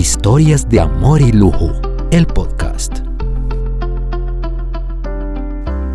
[0.00, 1.72] Historias de Amor y Lujo,
[2.10, 3.00] el podcast.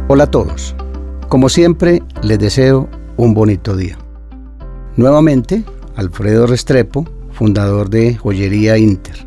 [0.07, 0.75] Hola a todos.
[1.27, 2.87] Como siempre, les deseo
[3.17, 3.97] un bonito día.
[4.95, 5.63] Nuevamente,
[5.95, 9.25] Alfredo Restrepo, fundador de Joyería Inter.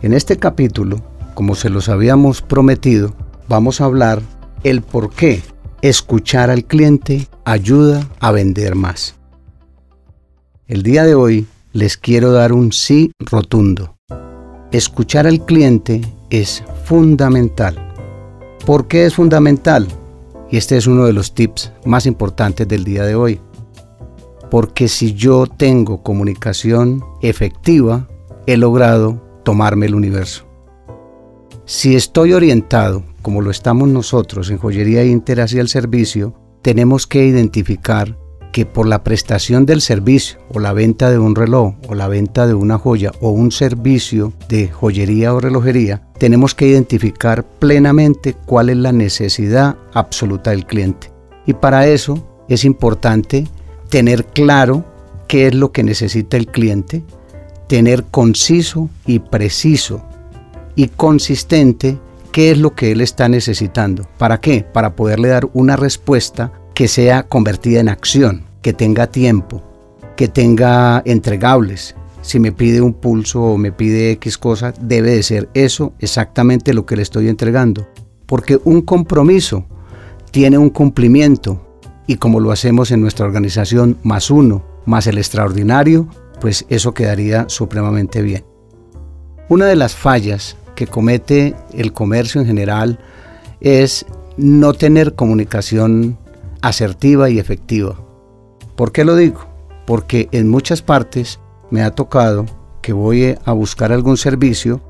[0.00, 0.96] En este capítulo,
[1.34, 3.14] como se los habíamos prometido,
[3.46, 4.22] vamos a hablar
[4.64, 5.42] el por qué
[5.82, 9.16] escuchar al cliente ayuda a vender más.
[10.66, 13.96] El día de hoy les quiero dar un sí rotundo.
[14.72, 17.76] Escuchar al cliente es fundamental.
[18.66, 19.86] ¿Por qué es fundamental?
[20.50, 23.40] Y este es uno de los tips más importantes del día de hoy.
[24.50, 28.08] Porque si yo tengo comunicación efectiva,
[28.46, 30.46] he logrado tomarme el universo.
[31.66, 37.24] Si estoy orientado, como lo estamos nosotros en Joyería Inter hacia el servicio, tenemos que
[37.24, 38.18] identificar
[38.52, 42.46] que por la prestación del servicio o la venta de un reloj o la venta
[42.46, 48.68] de una joya o un servicio de joyería o relojería, tenemos que identificar plenamente cuál
[48.70, 51.10] es la necesidad absoluta del cliente.
[51.46, 53.46] Y para eso es importante
[53.88, 54.84] tener claro
[55.28, 57.02] qué es lo que necesita el cliente,
[57.68, 60.02] tener conciso y preciso
[60.74, 61.98] y consistente
[62.32, 64.08] qué es lo que él está necesitando.
[64.18, 64.64] ¿Para qué?
[64.64, 69.62] Para poderle dar una respuesta que sea convertida en acción, que tenga tiempo,
[70.16, 71.94] que tenga entregables.
[72.22, 76.74] Si me pide un pulso o me pide X cosa, debe de ser eso exactamente
[76.74, 77.88] lo que le estoy entregando.
[78.26, 79.64] Porque un compromiso
[80.30, 81.60] tiene un cumplimiento
[82.06, 86.08] y como lo hacemos en nuestra organización más uno, más el extraordinario,
[86.40, 88.44] pues eso quedaría supremamente bien.
[89.48, 92.98] Una de las fallas que comete el comercio en general
[93.60, 96.18] es no tener comunicación
[96.62, 98.09] asertiva y efectiva.
[98.80, 99.40] ¿Por qué lo digo?
[99.86, 101.38] Porque en muchas partes
[101.70, 102.46] me ha tocado
[102.80, 104.80] que voy a buscar algún servicio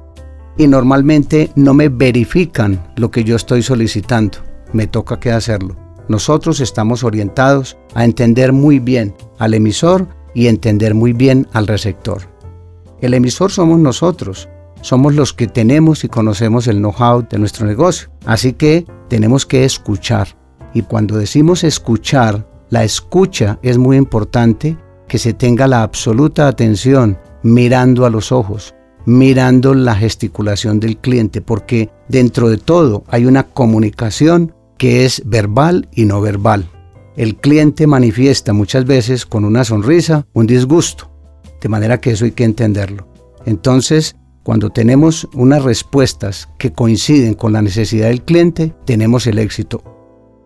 [0.56, 4.38] y normalmente no me verifican lo que yo estoy solicitando.
[4.72, 5.74] Me toca que hacerlo.
[6.06, 12.28] Nosotros estamos orientados a entender muy bien al emisor y entender muy bien al receptor.
[13.00, 14.48] El emisor somos nosotros,
[14.82, 18.08] somos los que tenemos y conocemos el know-how de nuestro negocio.
[18.24, 20.28] Así que tenemos que escuchar.
[20.74, 24.76] Y cuando decimos escuchar, la escucha es muy importante
[25.08, 28.74] que se tenga la absoluta atención mirando a los ojos,
[29.06, 35.88] mirando la gesticulación del cliente, porque dentro de todo hay una comunicación que es verbal
[35.92, 36.70] y no verbal.
[37.16, 41.10] El cliente manifiesta muchas veces con una sonrisa un disgusto,
[41.60, 43.08] de manera que eso hay que entenderlo.
[43.46, 44.14] Entonces,
[44.44, 49.82] cuando tenemos unas respuestas que coinciden con la necesidad del cliente, tenemos el éxito.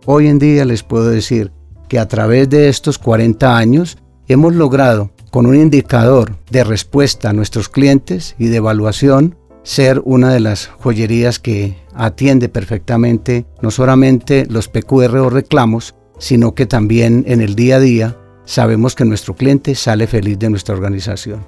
[0.06, 1.52] Hoy en día les puedo decir
[1.94, 7.32] que a través de estos 40 años hemos logrado, con un indicador de respuesta a
[7.32, 14.44] nuestros clientes y de evaluación, ser una de las joyerías que atiende perfectamente no solamente
[14.50, 19.36] los PQR o reclamos, sino que también en el día a día sabemos que nuestro
[19.36, 21.44] cliente sale feliz de nuestra organización.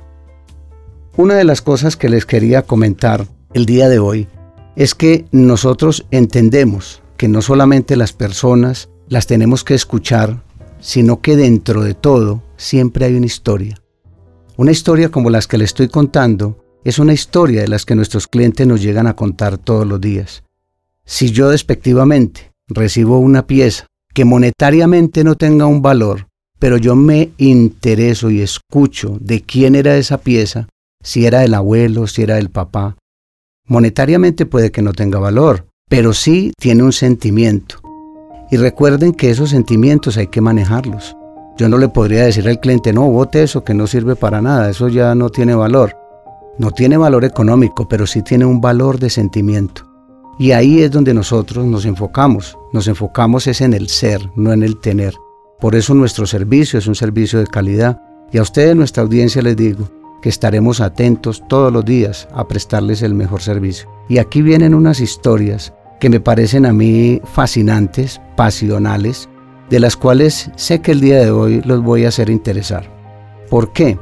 [1.16, 4.28] Una de las cosas que les quería comentar el día de hoy
[4.76, 10.42] es que nosotros entendemos que no solamente las personas las tenemos que escuchar,
[10.80, 13.80] sino que dentro de todo siempre hay una historia.
[14.56, 18.26] Una historia como las que le estoy contando es una historia de las que nuestros
[18.26, 20.44] clientes nos llegan a contar todos los días.
[21.04, 26.28] Si yo despectivamente recibo una pieza que monetariamente no tenga un valor,
[26.58, 30.68] pero yo me intereso y escucho de quién era esa pieza,
[31.02, 32.96] si era del abuelo, si era del papá,
[33.66, 37.85] monetariamente puede que no tenga valor, pero sí tiene un sentimiento.
[38.50, 41.16] Y recuerden que esos sentimientos hay que manejarlos.
[41.56, 44.68] Yo no le podría decir al cliente, no, vote eso que no sirve para nada,
[44.68, 45.96] eso ya no tiene valor.
[46.58, 49.82] No tiene valor económico, pero sí tiene un valor de sentimiento.
[50.38, 52.58] Y ahí es donde nosotros nos enfocamos.
[52.72, 55.14] Nos enfocamos es en el ser, no en el tener.
[55.60, 58.00] Por eso nuestro servicio es un servicio de calidad.
[58.32, 59.88] Y a ustedes, nuestra audiencia, les digo
[60.20, 63.88] que estaremos atentos todos los días a prestarles el mejor servicio.
[64.08, 69.28] Y aquí vienen unas historias que me parecen a mí fascinantes, pasionales,
[69.70, 72.90] de las cuales sé que el día de hoy los voy a hacer interesar.
[73.50, 73.98] ¿Por qué?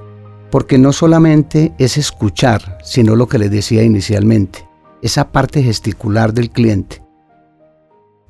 [0.50, 4.66] Porque no solamente es escuchar, sino lo que les decía inicialmente,
[5.02, 7.02] esa parte gesticular del cliente.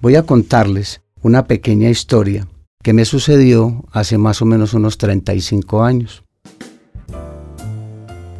[0.01, 2.47] Voy a contarles una pequeña historia
[2.83, 6.23] que me sucedió hace más o menos unos 35 años.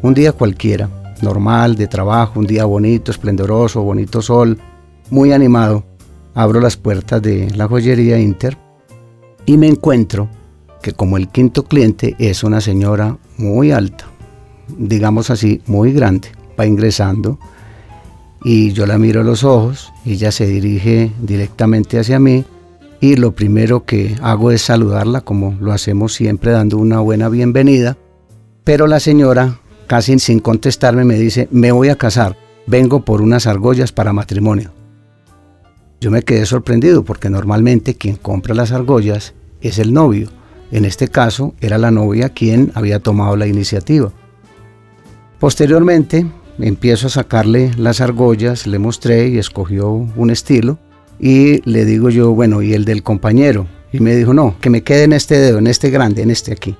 [0.01, 0.89] Un día cualquiera,
[1.21, 4.59] normal, de trabajo, un día bonito, esplendoroso, bonito sol,
[5.09, 5.85] muy animado,
[6.33, 8.57] abro las puertas de la joyería Inter
[9.45, 10.29] y me encuentro
[10.81, 14.05] que como el quinto cliente es una señora muy alta,
[14.77, 16.29] digamos así, muy grande.
[16.59, 17.39] Va ingresando
[18.43, 22.45] y yo la miro a los ojos, ella se dirige directamente hacia mí
[23.01, 27.97] y lo primero que hago es saludarla como lo hacemos siempre dando una buena bienvenida,
[28.63, 32.37] pero la señora casi sin contestarme me dice, me voy a casar,
[32.67, 34.74] vengo por unas argollas para matrimonio.
[36.05, 40.29] Yo me quedé sorprendido porque normalmente quien compra las argollas es el novio.
[40.71, 44.11] En este caso era la novia quien había tomado la iniciativa.
[45.39, 46.27] Posteriormente
[46.59, 50.77] empiezo a sacarle las argollas, le mostré y escogió un estilo
[51.19, 53.65] y le digo yo, bueno, ¿y el del compañero?
[53.91, 56.51] Y me dijo, no, que me quede en este dedo, en este grande, en este
[56.51, 56.77] aquí.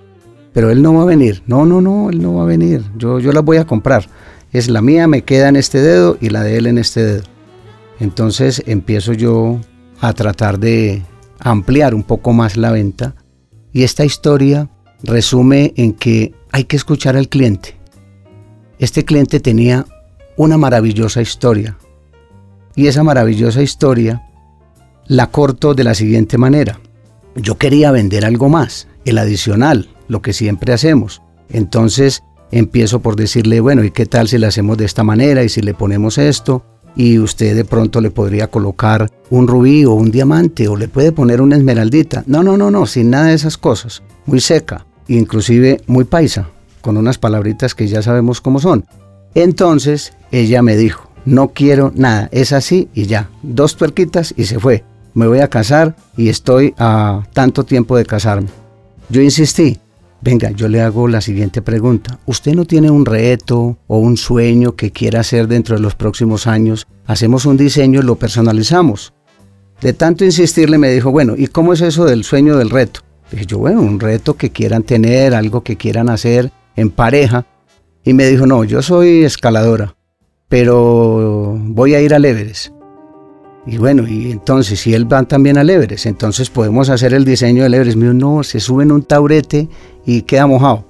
[0.53, 1.41] Pero él no va a venir.
[1.47, 2.83] No, no, no, él no va a venir.
[2.95, 4.07] Yo, yo las voy a comprar.
[4.51, 7.34] Es la mía, me queda en este dedo y la de él en este dedo.
[7.99, 9.59] Entonces empiezo yo
[10.01, 11.03] a tratar de
[11.39, 13.15] ampliar un poco más la venta
[13.71, 14.69] y esta historia
[15.03, 17.77] resume en que hay que escuchar al cliente.
[18.79, 19.85] Este cliente tenía
[20.37, 21.77] una maravillosa historia
[22.75, 24.21] y esa maravillosa historia
[25.07, 26.79] la corto de la siguiente manera.
[27.35, 31.21] Yo quería vender algo más, el adicional, lo que siempre hacemos.
[31.49, 35.49] Entonces empiezo por decirle, bueno, ¿y qué tal si le hacemos de esta manera y
[35.49, 36.65] si le ponemos esto?
[36.95, 41.11] Y usted de pronto le podría colocar un rubí o un diamante o le puede
[41.11, 42.23] poner una esmeraldita.
[42.27, 44.03] No, no, no, no, sin nada de esas cosas.
[44.25, 46.49] Muy seca, inclusive muy paisa,
[46.81, 48.85] con unas palabritas que ya sabemos cómo son.
[49.33, 54.59] Entonces ella me dijo, no quiero nada, es así y ya, dos tuerquitas y se
[54.59, 54.83] fue.
[55.13, 58.47] Me voy a casar y estoy a tanto tiempo de casarme.
[59.09, 59.79] Yo insistí,
[60.25, 62.17] Venga, yo le hago la siguiente pregunta.
[62.25, 66.47] ¿Usted no tiene un reto o un sueño que quiera hacer dentro de los próximos
[66.47, 66.87] años?
[67.05, 69.13] Hacemos un diseño y lo personalizamos.
[69.81, 73.01] De tanto insistirle me dijo, bueno, ¿y cómo es eso del sueño del reto?
[73.29, 77.45] Dije yo, bueno, un reto que quieran tener, algo que quieran hacer en pareja.
[78.03, 79.95] Y me dijo, no, yo soy escaladora,
[80.49, 82.74] pero voy a ir al Everest.
[83.67, 87.63] Y bueno, y entonces, si él va también al Everest, entonces podemos hacer el diseño
[87.63, 87.97] del Everest.
[87.97, 89.67] Me dijo, no, se sube en un taurete
[90.05, 90.85] y queda mojado.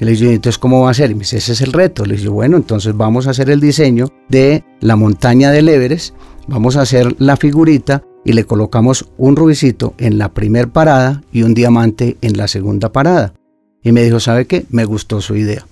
[0.00, 1.10] Y le dije, entonces, ¿cómo va a ser?
[1.12, 2.04] Y me dice, ese es el reto.
[2.04, 6.14] Le dije, bueno, entonces vamos a hacer el diseño de la montaña del Everest,
[6.48, 11.44] vamos a hacer la figurita y le colocamos un rubicito en la primer parada y
[11.44, 13.34] un diamante en la segunda parada.
[13.82, 14.66] Y me dijo, ¿sabe qué?
[14.70, 15.64] Me gustó su idea.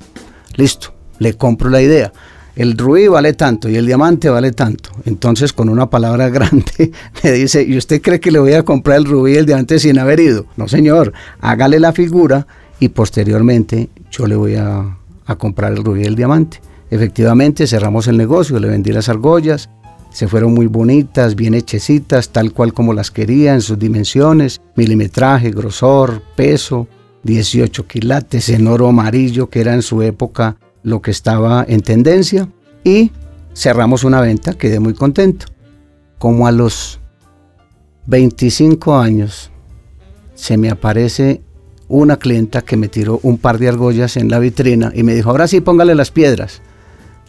[0.54, 2.12] Listo, le compro la idea
[2.56, 4.90] el rubí vale tanto y el diamante vale tanto.
[5.04, 6.92] Entonces, con una palabra grande,
[7.22, 9.78] me dice, ¿y usted cree que le voy a comprar el rubí y el diamante
[9.78, 10.46] sin haber ido?
[10.56, 12.46] No, señor, hágale la figura
[12.80, 14.96] y posteriormente yo le voy a,
[15.26, 16.60] a comprar el rubí y el diamante.
[16.90, 19.68] Efectivamente, cerramos el negocio, le vendí las argollas,
[20.10, 25.50] se fueron muy bonitas, bien hechecitas, tal cual como las quería en sus dimensiones, milimetraje,
[25.50, 26.86] grosor, peso,
[27.24, 32.48] 18 quilates en oro amarillo, que era en su época lo que estaba en tendencia
[32.84, 33.10] y
[33.54, 35.46] cerramos una venta, quedé muy contento.
[36.18, 37.00] Como a los
[38.06, 39.50] 25 años
[40.34, 41.42] se me aparece
[41.88, 45.30] una clienta que me tiró un par de argollas en la vitrina y me dijo,
[45.30, 46.60] ahora sí póngale las piedras.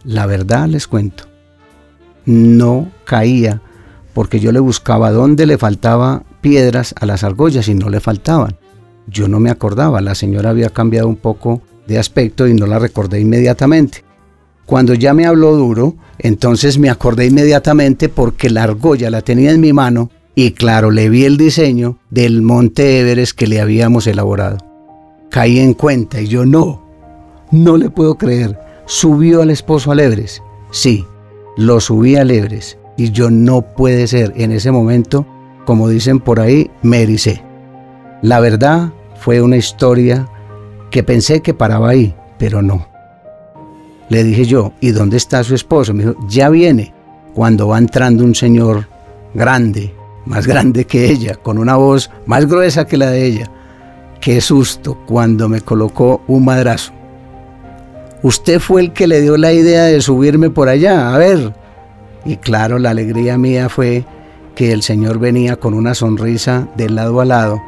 [0.04, 1.24] La verdad les cuento,
[2.26, 3.62] no caía
[4.12, 8.56] porque yo le buscaba dónde le faltaba piedras a las argollas y no le faltaban.
[9.06, 12.78] Yo no me acordaba, la señora había cambiado un poco de aspecto y no la
[12.78, 14.04] recordé inmediatamente.
[14.64, 19.60] Cuando ya me habló duro, entonces me acordé inmediatamente porque la argolla la tenía en
[19.60, 24.58] mi mano y claro, le vi el diseño del monte Everest que le habíamos elaborado.
[25.30, 26.82] Caí en cuenta y yo no,
[27.50, 28.58] no le puedo creer.
[28.86, 30.40] ¿Subió al esposo al Everest?
[30.70, 31.06] Sí,
[31.56, 34.32] lo subí al Everest y yo no puede ser.
[34.36, 35.26] En ese momento,
[35.64, 37.06] como dicen por ahí, me.
[38.22, 40.28] La verdad fue una historia
[40.96, 42.88] que pensé que paraba ahí, pero no.
[44.08, 45.92] Le dije yo, ¿y dónde está su esposo?
[45.92, 46.94] Me dijo, ya viene.
[47.34, 48.88] Cuando va entrando un señor
[49.34, 53.50] grande, más grande que ella, con una voz más gruesa que la de ella.
[54.22, 56.94] Qué susto cuando me colocó un madrazo.
[58.22, 61.52] Usted fue el que le dio la idea de subirme por allá, a ver.
[62.24, 64.06] Y claro, la alegría mía fue
[64.54, 67.62] que el Señor venía con una sonrisa de lado a lado,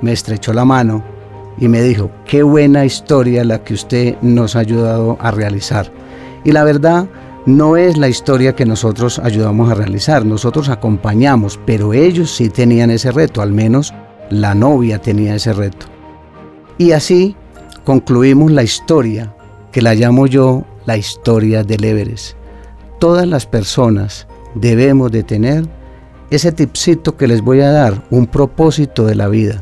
[0.00, 1.11] me estrechó la mano
[1.58, 5.92] y me dijo, qué buena historia la que usted nos ha ayudado a realizar.
[6.44, 7.06] Y la verdad,
[7.46, 12.90] no es la historia que nosotros ayudamos a realizar, nosotros acompañamos, pero ellos sí tenían
[12.90, 13.92] ese reto, al menos
[14.30, 15.86] la novia tenía ese reto.
[16.78, 17.36] Y así
[17.84, 19.34] concluimos la historia,
[19.70, 22.36] que la llamo yo la historia del Everest.
[22.98, 25.64] Todas las personas debemos de tener
[26.30, 29.58] ese tipcito que les voy a dar, un propósito de la vida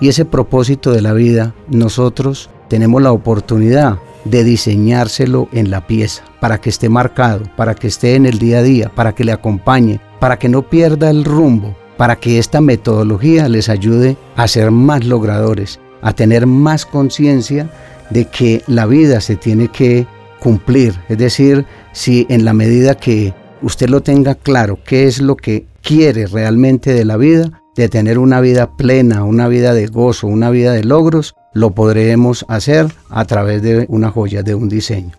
[0.00, 6.24] y ese propósito de la vida, nosotros tenemos la oportunidad de diseñárselo en la pieza,
[6.40, 9.32] para que esté marcado, para que esté en el día a día, para que le
[9.32, 14.70] acompañe, para que no pierda el rumbo, para que esta metodología les ayude a ser
[14.70, 17.70] más logradores, a tener más conciencia
[18.10, 20.06] de que la vida se tiene que
[20.40, 20.94] cumplir.
[21.08, 25.66] Es decir, si en la medida que usted lo tenga claro, qué es lo que
[25.82, 30.50] quiere realmente de la vida, de tener una vida plena, una vida de gozo, una
[30.50, 35.16] vida de logros, lo podremos hacer a través de una joya, de un diseño.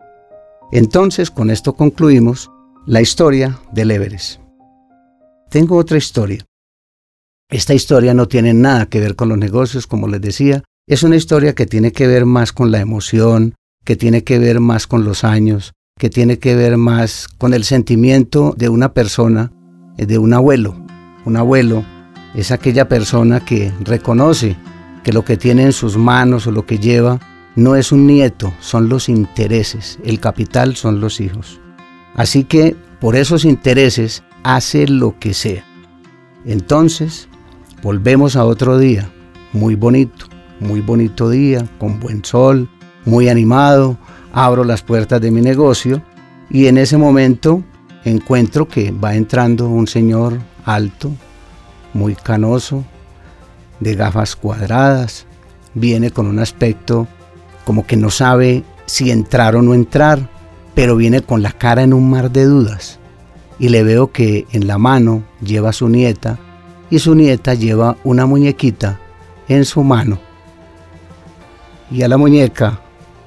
[0.71, 2.51] Entonces, con esto concluimos
[2.85, 4.39] la historia del Everest.
[5.49, 6.45] Tengo otra historia.
[7.49, 11.17] Esta historia no tiene nada que ver con los negocios, como les decía, es una
[11.17, 15.03] historia que tiene que ver más con la emoción, que tiene que ver más con
[15.03, 19.51] los años, que tiene que ver más con el sentimiento de una persona,
[19.97, 20.75] de un abuelo.
[21.25, 21.85] Un abuelo
[22.33, 24.55] es aquella persona que reconoce
[25.03, 27.19] que lo que tiene en sus manos o lo que lleva
[27.55, 31.59] no es un nieto, son los intereses, el capital son los hijos.
[32.15, 35.65] Así que por esos intereses hace lo que sea.
[36.45, 37.27] Entonces,
[37.81, 39.09] volvemos a otro día,
[39.53, 40.27] muy bonito,
[40.59, 42.69] muy bonito día, con buen sol,
[43.05, 43.97] muy animado,
[44.33, 46.01] abro las puertas de mi negocio
[46.49, 47.63] y en ese momento
[48.05, 51.11] encuentro que va entrando un señor alto,
[51.93, 52.83] muy canoso,
[53.79, 55.25] de gafas cuadradas,
[55.73, 57.07] viene con un aspecto
[57.65, 60.29] como que no sabe si entrar o no entrar,
[60.73, 62.99] pero viene con la cara en un mar de dudas.
[63.59, 66.39] Y le veo que en la mano lleva a su nieta
[66.89, 68.99] y su nieta lleva una muñequita
[69.47, 70.19] en su mano.
[71.89, 72.79] Y a la muñeca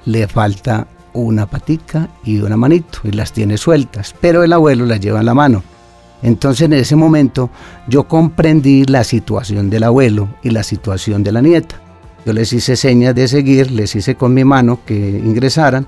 [0.04, 5.00] le falta una patica y una manito y las tiene sueltas, pero el abuelo las
[5.00, 5.62] lleva en la mano.
[6.24, 7.50] Entonces en ese momento
[7.86, 11.76] yo comprendí la situación del abuelo y la situación de la nieta.
[12.24, 15.86] Yo les hice señas de seguir, les hice con mi mano que ingresaran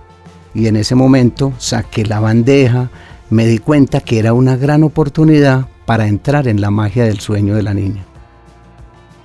[0.54, 2.90] y en ese momento saqué la bandeja,
[3.30, 7.54] me di cuenta que era una gran oportunidad para entrar en la magia del sueño
[7.54, 8.04] de la niña.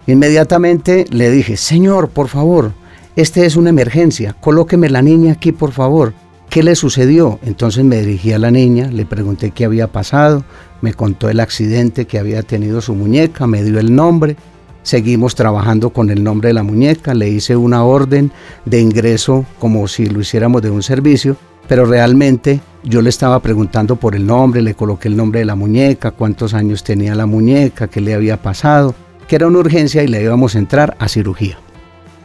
[0.07, 2.71] Inmediatamente le dije, Señor, por favor,
[3.17, 6.13] esta es una emergencia, colóqueme la niña aquí, por favor.
[6.51, 7.39] ¿Qué le sucedió?
[7.43, 10.43] Entonces me dirigí a la niña, le pregunté qué había pasado,
[10.81, 14.35] me contó el accidente que había tenido su muñeca, me dio el nombre,
[14.83, 18.33] seguimos trabajando con el nombre de la muñeca, le hice una orden
[18.65, 21.37] de ingreso como si lo hiciéramos de un servicio,
[21.69, 25.55] pero realmente yo le estaba preguntando por el nombre, le coloqué el nombre de la
[25.55, 28.93] muñeca, cuántos años tenía la muñeca, qué le había pasado,
[29.25, 31.57] que era una urgencia y le íbamos a entrar a cirugía.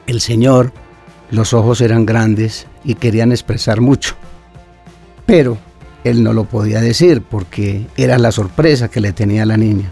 [0.08, 0.72] El señor,
[1.30, 4.14] los ojos eran grandes y querían expresar mucho,
[5.26, 5.58] pero
[6.04, 9.90] él no lo podía decir porque era la sorpresa que le tenía la niña.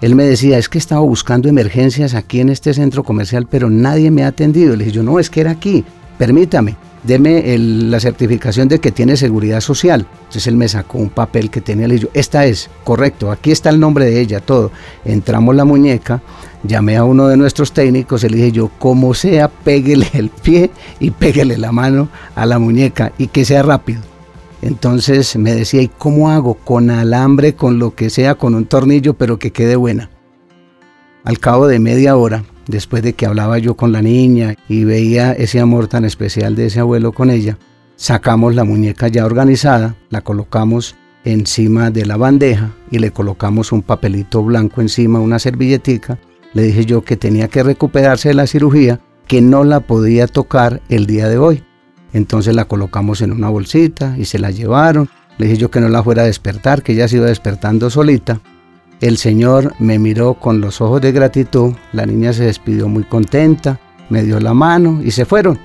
[0.00, 4.10] Él me decía, es que estaba buscando emergencias aquí en este centro comercial, pero nadie
[4.10, 4.76] me ha atendido.
[4.76, 5.84] Le dije yo, no, es que era aquí,
[6.18, 10.06] permítame, deme la certificación de que tiene seguridad social.
[10.18, 13.78] Entonces él me sacó un papel que tenía, le esta es, correcto, aquí está el
[13.78, 14.72] nombre de ella, todo.
[15.04, 16.22] Entramos la muñeca,
[16.64, 21.10] llamé a uno de nuestros técnicos le dije yo, como sea, péguele el pie y
[21.10, 24.00] péguele la mano a la muñeca y que sea rápido.
[24.62, 26.54] Entonces me decía, ¿y cómo hago?
[26.54, 30.08] Con alambre, con lo que sea, con un tornillo, pero que quede buena.
[31.22, 35.32] Al cabo de media hora, después de que hablaba yo con la niña y veía
[35.32, 37.58] ese amor tan especial de ese abuelo con ella,
[37.96, 43.82] sacamos la muñeca ya organizada, la colocamos encima de la bandeja y le colocamos un
[43.82, 46.18] papelito blanco encima, una servilletica.
[46.52, 50.82] Le dije yo que tenía que recuperarse de la cirugía, que no la podía tocar
[50.88, 51.64] el día de hoy.
[52.12, 55.08] Entonces la colocamos en una bolsita y se la llevaron.
[55.38, 58.40] Le dije yo que no la fuera a despertar, que ella se iba despertando solita.
[59.04, 63.78] El Señor me miró con los ojos de gratitud, la niña se despidió muy contenta,
[64.08, 65.58] me dio la mano y se fueron.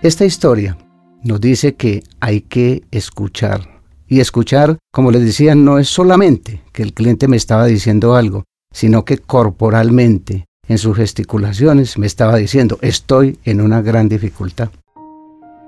[0.00, 0.78] Esta historia
[1.22, 3.82] nos dice que hay que escuchar.
[4.08, 8.44] Y escuchar, como les decía, no es solamente que el cliente me estaba diciendo algo,
[8.72, 14.70] sino que corporalmente en sus gesticulaciones me estaba diciendo, estoy en una gran dificultad.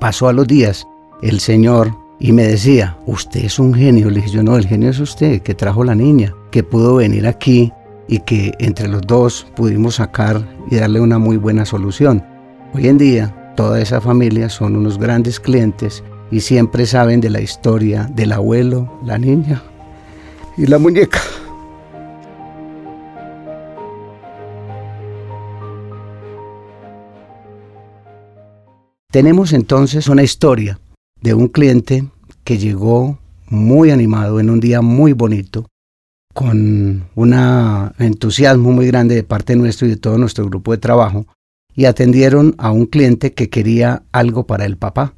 [0.00, 0.86] Pasó a los días
[1.20, 4.10] el Señor y me decía, usted es un genio.
[4.10, 7.26] Le dije yo, no, el genio es usted, que trajo la niña, que pudo venir
[7.26, 7.72] aquí
[8.08, 12.24] y que entre los dos pudimos sacar y darle una muy buena solución.
[12.74, 17.40] Hoy en día, toda esa familia son unos grandes clientes y siempre saben de la
[17.40, 19.62] historia del abuelo, la niña
[20.56, 21.20] y la muñeca.
[29.10, 30.78] Tenemos entonces una historia
[31.20, 32.04] de un cliente
[32.44, 35.66] que llegó muy animado en un día muy bonito,
[36.34, 37.34] con un
[37.98, 41.26] entusiasmo muy grande de parte nuestro y de todo nuestro grupo de trabajo,
[41.74, 45.14] y atendieron a un cliente que quería algo para el papá.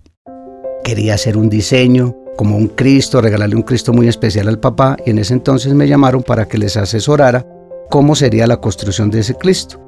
[0.84, 5.10] Quería hacer un diseño como un Cristo, regalarle un Cristo muy especial al papá y
[5.10, 7.46] en ese entonces me llamaron para que les asesorara
[7.90, 9.78] cómo sería la construcción de ese Cristo.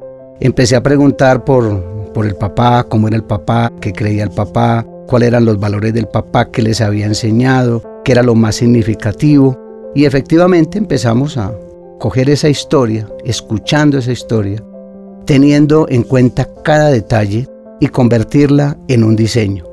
[0.40, 4.86] Empecé a preguntar por, por el papá, cómo era el papá, qué creía el papá,
[5.06, 9.58] cuáles eran los valores del papá que les había enseñado, qué era lo más significativo.
[9.94, 11.52] Y efectivamente empezamos a
[11.98, 14.62] coger esa historia, escuchando esa historia,
[15.24, 17.46] teniendo en cuenta cada detalle
[17.80, 19.64] y convertirla en un diseño.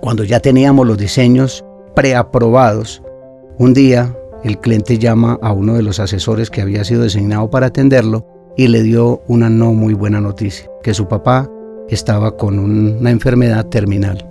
[0.00, 3.02] Cuando ya teníamos los diseños preaprobados,
[3.58, 7.66] un día el cliente llama a uno de los asesores que había sido designado para
[7.66, 11.50] atenderlo y le dio una no muy buena noticia, que su papá
[11.88, 14.28] estaba con una enfermedad terminal.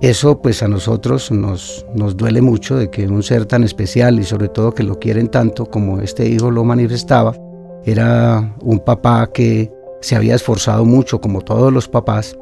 [0.00, 4.24] Eso pues a nosotros nos, nos duele mucho de que un ser tan especial y
[4.24, 7.36] sobre todo que lo quieren tanto como este hijo lo manifestaba,
[7.84, 12.36] era un papá que se había esforzado mucho como todos los papás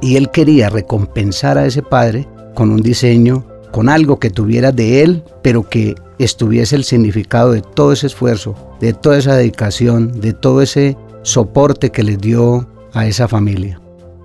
[0.00, 5.02] y él quería recompensar a ese padre con un diseño, con algo que tuviera de
[5.02, 10.32] él, pero que estuviese el significado de todo ese esfuerzo, de toda esa dedicación, de
[10.32, 13.80] todo ese soporte que le dio a esa familia.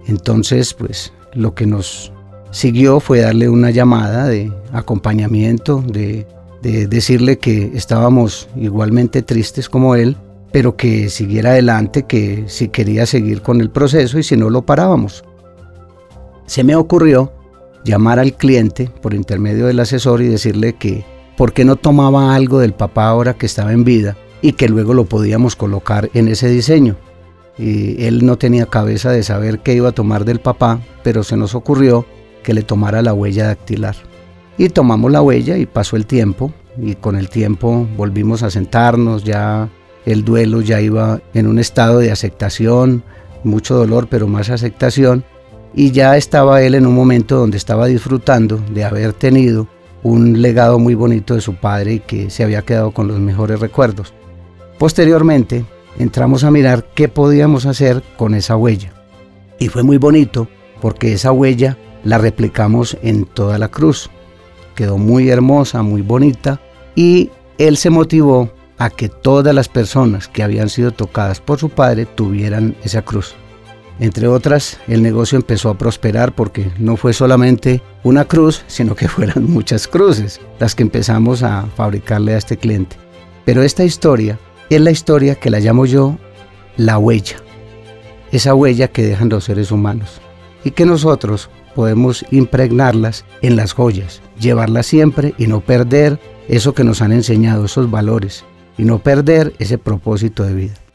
[0.08, 2.12] Entonces, pues lo que nos
[2.52, 6.26] siguió fue darle una llamada de acompañamiento, de,
[6.62, 10.16] de decirle que estábamos igualmente tristes como él,
[10.52, 14.66] pero que siguiera adelante, que si quería seguir con el proceso y si no lo
[14.66, 15.24] parábamos.
[16.46, 17.32] Se me ocurrió
[17.84, 21.06] llamar al cliente por intermedio del asesor y decirle que
[21.38, 24.94] por qué no tomaba algo del papá ahora que estaba en vida y que luego
[24.94, 26.96] lo podíamos colocar en ese diseño.
[27.58, 31.38] Y él no tenía cabeza de saber qué iba a tomar del papá, pero se
[31.38, 32.06] nos ocurrió
[32.44, 33.96] que le tomara la huella dactilar.
[34.58, 39.24] Y tomamos la huella y pasó el tiempo y con el tiempo volvimos a sentarnos,
[39.24, 39.70] ya
[40.06, 43.04] el duelo ya iba en un estado de aceptación,
[43.44, 45.24] mucho dolor, pero más aceptación
[45.76, 49.68] y ya estaba él en un momento donde estaba disfrutando de haber tenido
[50.04, 53.60] un legado muy bonito de su padre y que se había quedado con los mejores
[53.60, 54.14] recuerdos.
[54.80, 55.66] Posteriormente
[55.98, 58.94] entramos a mirar qué podíamos hacer con esa huella.
[59.60, 60.48] Y fue muy bonito
[60.82, 64.10] porque esa huella la replicamos en toda la cruz.
[64.76, 66.60] Quedó muy hermosa, muy bonita
[66.96, 71.70] y él se motivó a que todas las personas que habían sido tocadas por su
[71.70, 73.36] padre tuvieran esa cruz.
[74.00, 79.08] Entre otras, el negocio empezó a prosperar porque no fue solamente una cruz, sino que
[79.10, 82.98] fueron muchas cruces las que empezamos a fabricarle a este cliente.
[83.46, 84.38] Pero esta historia
[84.70, 86.18] es la historia que la llamo yo
[86.78, 87.38] la huella.
[88.32, 90.22] Esa huella que dejan los seres humanos
[90.64, 96.84] y que nosotros podemos impregnarlas en las joyas, llevarlas siempre y no perder eso que
[96.84, 98.46] nos han enseñado, esos valores,
[98.78, 100.86] y no perder ese propósito de vida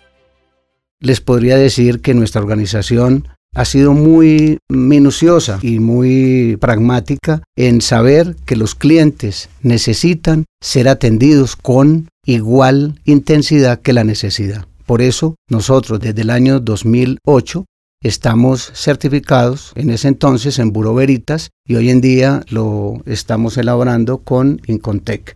[1.01, 8.37] les podría decir que nuestra organización ha sido muy minuciosa y muy pragmática en saber
[8.45, 14.67] que los clientes necesitan ser atendidos con igual intensidad que la necesidad.
[14.87, 17.65] Por eso nosotros desde el año 2008
[18.03, 24.19] estamos certificados en ese entonces en Buro Veritas y hoy en día lo estamos elaborando
[24.19, 25.35] con Incontec.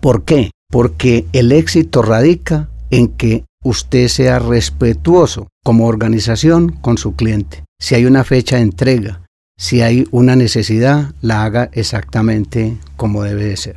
[0.00, 0.50] ¿Por qué?
[0.70, 7.64] Porque el éxito radica en que usted sea respetuoso como organización con su cliente.
[7.80, 9.22] Si hay una fecha de entrega,
[9.58, 13.76] si hay una necesidad, la haga exactamente como debe de ser.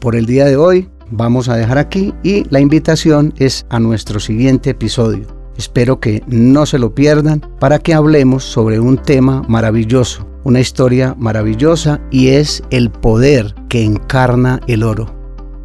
[0.00, 4.20] Por el día de hoy vamos a dejar aquí y la invitación es a nuestro
[4.20, 5.26] siguiente episodio.
[5.56, 11.14] Espero que no se lo pierdan para que hablemos sobre un tema maravilloso, una historia
[11.18, 15.14] maravillosa y es el poder que encarna el oro.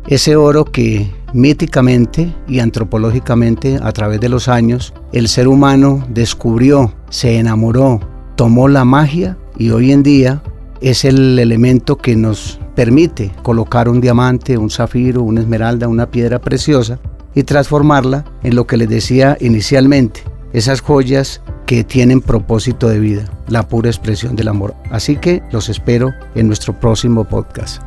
[0.08, 6.94] Ese oro que míticamente y antropológicamente a través de los años el ser humano descubrió,
[7.10, 8.00] se enamoró,
[8.36, 10.42] tomó la magia y hoy en día
[10.82, 16.40] es el elemento que nos permite colocar un diamante, un zafiro, una esmeralda, una piedra
[16.40, 16.98] preciosa
[17.36, 23.26] y transformarla en lo que les decía inicialmente, esas joyas que tienen propósito de vida,
[23.50, 24.76] la pura expresión del amor.
[24.92, 27.82] Así que los espero en nuestro próximo podcast.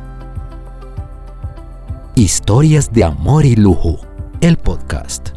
[2.13, 3.99] Historias de Amor y Lujo,
[4.41, 5.29] el podcast.